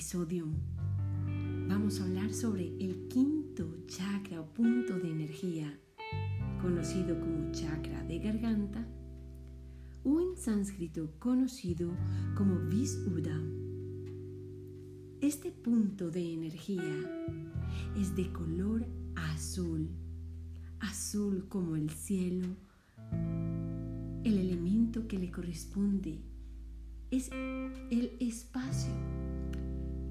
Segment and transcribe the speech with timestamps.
[0.00, 0.48] episodio
[1.68, 5.78] vamos a hablar sobre el quinto chakra o punto de energía,
[6.62, 8.88] conocido como chakra de garganta
[10.02, 11.90] o en sánscrito conocido
[12.34, 13.38] como Visuddha.
[15.20, 17.36] Este punto de energía
[17.94, 19.86] es de color azul,
[20.78, 22.48] azul como el cielo,
[24.24, 26.22] el elemento que le corresponde
[27.10, 29.29] es el espacio.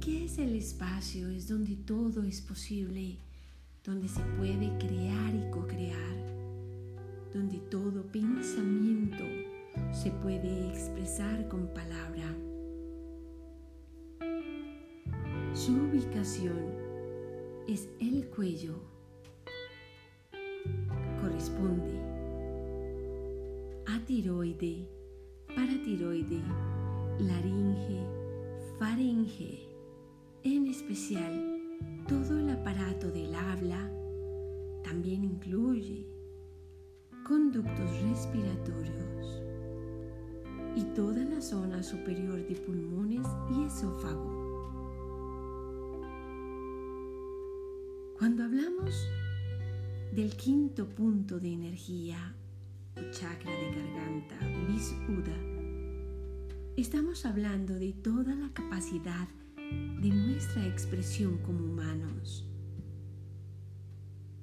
[0.00, 1.28] ¿Qué es el espacio?
[1.28, 3.18] Es donde todo es posible,
[3.84, 6.16] donde se puede crear y co-crear,
[7.34, 9.24] donde todo pensamiento
[9.92, 12.34] se puede expresar con palabra.
[15.52, 16.58] Su ubicación
[17.66, 18.80] es el cuello.
[21.20, 21.98] Corresponde
[23.86, 24.88] a tiroide,
[25.54, 26.40] paratiroide,
[27.18, 28.00] laringe,
[28.78, 29.67] faringe,
[30.44, 31.58] en especial
[32.08, 33.90] todo el aparato del habla,
[34.82, 36.06] también incluye
[37.26, 39.42] conductos respiratorios
[40.76, 44.38] y toda la zona superior de pulmones y esófago.
[48.18, 49.08] Cuando hablamos
[50.12, 52.34] del quinto punto de energía
[52.96, 55.58] o chakra de garganta, Visuddha,
[56.78, 59.26] Estamos hablando de toda la capacidad
[60.00, 62.44] de nuestra expresión como humanos.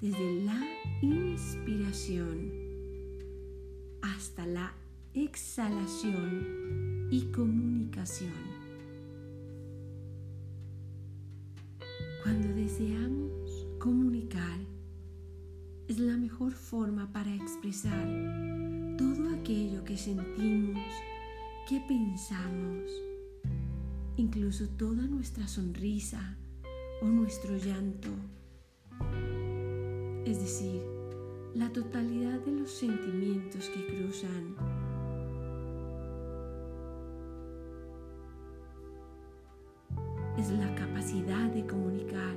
[0.00, 0.60] Desde la
[1.00, 2.50] inspiración
[4.02, 4.72] hasta la
[5.14, 8.32] exhalación y comunicación.
[12.22, 14.58] Cuando deseamos comunicar,
[15.88, 18.06] es la mejor forma para expresar
[18.96, 20.78] todo aquello que sentimos
[21.68, 22.90] qué pensamos,
[24.22, 26.36] incluso toda nuestra sonrisa
[27.02, 28.08] o nuestro llanto,
[30.24, 30.80] es decir,
[31.56, 34.54] la totalidad de los sentimientos que cruzan.
[40.38, 42.36] Es la capacidad de comunicar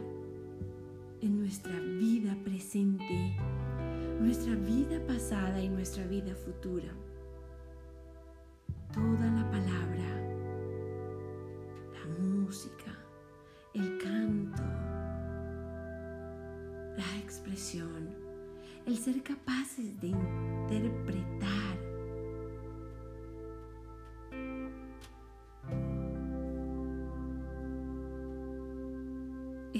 [1.21, 3.37] en nuestra vida presente,
[4.19, 6.91] nuestra vida pasada y nuestra vida futura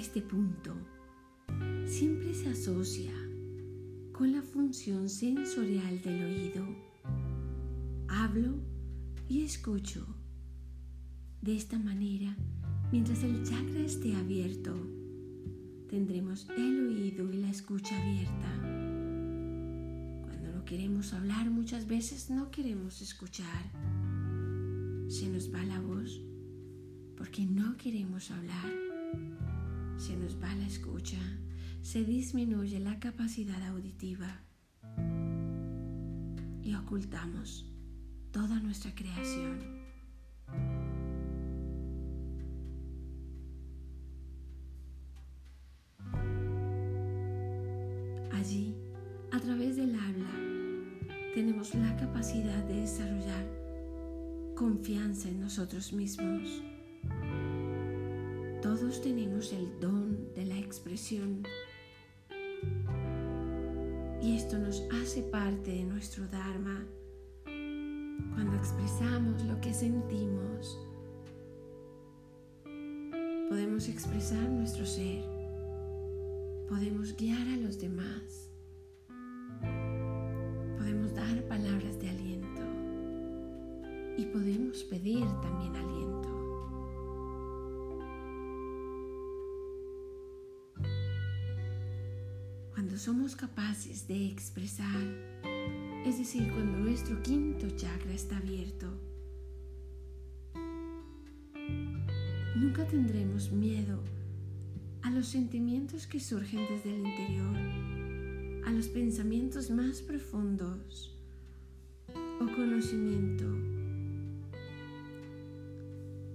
[0.05, 0.71] Este punto
[1.88, 3.11] siempre se asocia
[4.13, 6.63] con la función sensorial del oído.
[8.07, 8.59] Hablo
[9.27, 10.05] y escucho.
[11.41, 12.38] De esta manera,
[12.91, 14.75] mientras el chakra esté abierto,
[15.89, 18.61] tendremos el oído y la escucha abierta.
[20.22, 23.72] Cuando no queremos hablar, muchas veces no queremos escuchar.
[25.07, 26.22] Se nos va la voz
[27.17, 28.85] porque no queremos hablar.
[29.97, 31.17] Se nos va la escucha,
[31.81, 34.41] se disminuye la capacidad auditiva
[36.61, 37.66] y ocultamos
[38.31, 39.59] toda nuestra creación.
[48.34, 48.75] Allí,
[49.31, 50.31] a través del habla,
[51.34, 53.45] tenemos la capacidad de desarrollar
[54.55, 56.75] confianza en nosotros mismos.
[58.66, 61.44] Todos tenemos el don de la expresión.
[64.24, 66.84] Y esto nos hace parte de nuestro Dharma.
[67.44, 70.80] Cuando expresamos lo que sentimos,
[73.50, 75.24] podemos expresar nuestro ser,
[76.68, 78.50] podemos guiar a los demás,
[80.79, 82.61] podemos dar palabras de aliento.
[84.18, 86.34] Y podemos pedir también aliento.
[92.96, 95.36] Somos capaces de expresar
[96.06, 98.86] es decir, cuando nuestro quinto chakra está abierto.
[102.56, 104.00] Nunca tendremos miedo
[105.02, 111.18] a los sentimientos que surgen desde el interior, a los pensamientos más profundos
[112.40, 113.46] o conocimiento,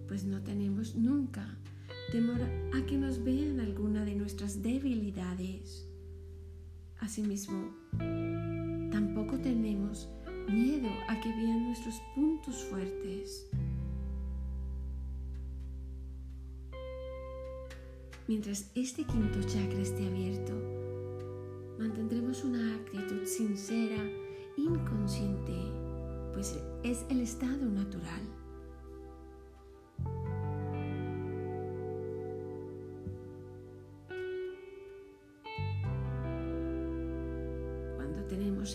[0.09, 1.57] pues no tenemos nunca
[2.11, 2.41] temor
[2.75, 5.90] a que nos vean alguna de nuestras debilidades.
[7.01, 7.71] Asimismo,
[8.91, 10.09] Tampoco tenemos
[10.49, 13.47] miedo a que vean nuestros puntos fuertes.
[18.27, 20.53] Mientras este quinto chakra esté abierto,
[21.79, 24.03] mantendremos una actitud sincera,
[24.57, 25.55] inconsciente,
[26.33, 28.40] pues es el estado natural.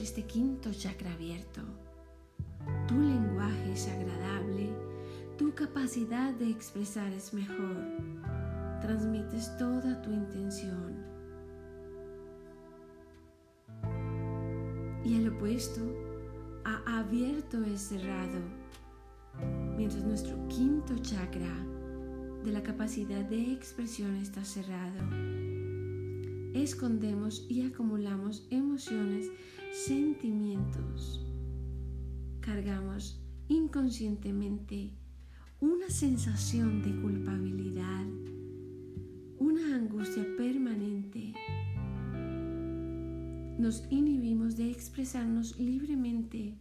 [0.05, 1.61] Este quinto chakra abierto,
[2.87, 4.69] tu lenguaje es agradable,
[5.35, 7.75] tu capacidad de expresar es mejor,
[8.81, 11.03] transmites toda tu intención.
[15.03, 15.81] Y el opuesto,
[16.65, 18.41] a abierto es cerrado,
[19.75, 21.65] mientras nuestro quinto chakra
[22.43, 25.54] de la capacidad de expresión está cerrado.
[26.55, 29.29] Escondemos y acumulamos emociones,
[29.71, 31.23] sentimientos.
[32.39, 34.93] Cargamos inconscientemente
[35.59, 38.07] una sensación de culpabilidad,
[39.37, 41.33] una angustia permanente
[43.57, 46.55] nos inhibimos de expresarnos libremente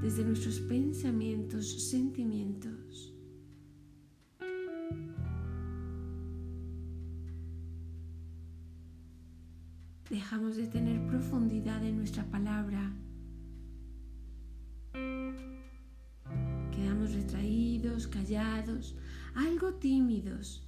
[0.00, 2.81] desde nuestros pensamientos, sentimientos.
[10.32, 12.90] Dejamos de tener profundidad en nuestra palabra.
[16.74, 18.96] Quedamos retraídos, callados,
[19.34, 20.66] algo tímidos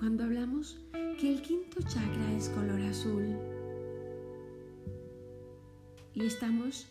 [0.00, 0.76] cuando hablamos
[1.20, 3.36] que el quinto chakra es color azul
[6.14, 6.88] y estamos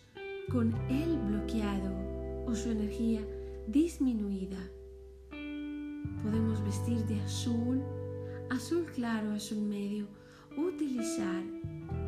[0.50, 2.09] con él bloqueado
[2.50, 3.20] o su energía
[3.68, 4.58] disminuida.
[6.22, 7.80] Podemos vestir de azul,
[8.50, 10.08] azul claro, azul medio,
[10.56, 11.44] utilizar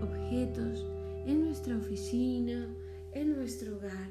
[0.02, 0.84] objetos
[1.26, 2.66] en nuestra oficina,
[3.12, 4.10] en nuestro hogar,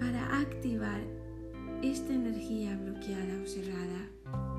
[0.00, 1.02] para activar
[1.82, 4.55] esta energía bloqueada o cerrada.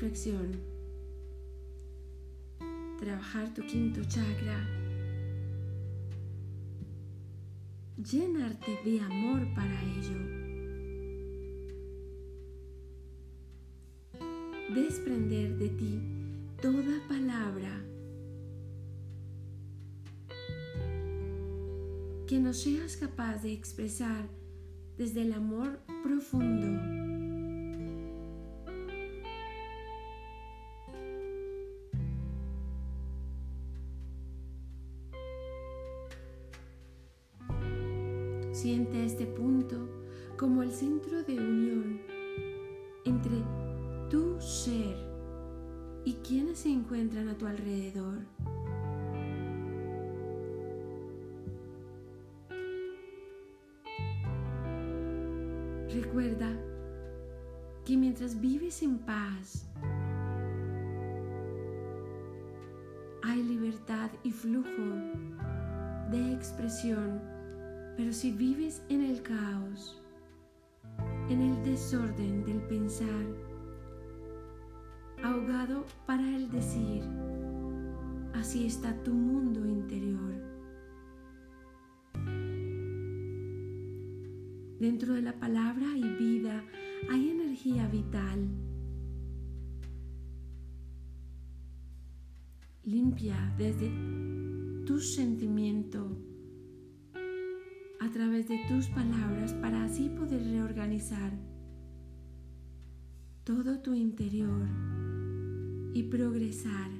[0.00, 0.52] Reflexión,
[2.98, 4.66] trabajar tu quinto chakra,
[7.98, 10.40] llenarte de amor para ello.
[14.74, 16.00] desprender de ti
[16.62, 17.84] toda palabra
[22.28, 24.28] que no seas capaz de expresar
[24.96, 27.09] desde el amor profundo.
[38.60, 39.88] Siente este punto
[40.36, 41.98] como el centro de unión
[43.06, 43.42] entre
[44.10, 44.98] tu ser
[46.04, 48.18] y quienes se encuentran a tu alrededor.
[55.94, 56.54] Recuerda
[57.86, 59.66] que mientras vives en paz,
[63.22, 64.82] hay libertad y flujo
[66.10, 67.39] de expresión,
[68.00, 70.00] pero si vives en el caos,
[71.28, 73.26] en el desorden del pensar,
[75.22, 77.02] ahogado para el decir,
[78.32, 80.32] así está tu mundo interior.
[84.78, 86.64] Dentro de la palabra y vida
[87.10, 88.48] hay energía vital.
[92.82, 93.90] Limpia desde
[94.86, 96.29] tu sentimiento
[98.00, 101.32] a través de tus palabras para así poder reorganizar
[103.44, 104.66] todo tu interior
[105.92, 106.90] y progresar.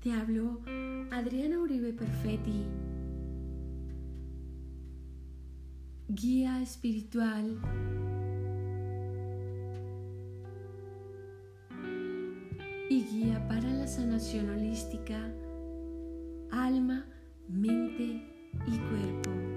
[0.00, 0.60] Te hablo
[1.10, 2.66] Adriana Uribe Perfetti,
[6.08, 7.58] guía espiritual
[13.94, 14.50] sanación
[16.50, 17.06] alma,
[17.48, 18.26] mente
[18.66, 19.53] y cuerpo.